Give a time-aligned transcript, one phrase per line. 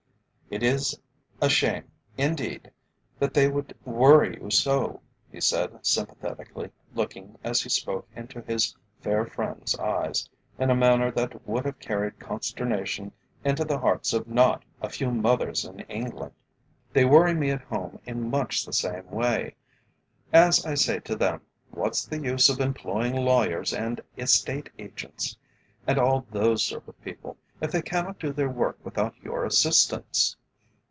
[0.53, 0.99] "It is
[1.39, 2.71] a shame, indeed,
[3.19, 4.99] that they should worry you so,"
[5.31, 10.27] he said sympathetically, looking as he spoke into his fair friend's eyes
[10.59, 13.13] in a manner that would have carried consternation
[13.45, 16.33] into the hearts of not a few mothers in England.
[16.91, 19.55] "They worry me at home in much the same way.
[20.33, 21.39] As I say to them,
[21.69, 25.37] what's the use of employing lawyers and Estate Agents,
[25.87, 30.35] and all those sort of people, if they cannot do their work without your assistance?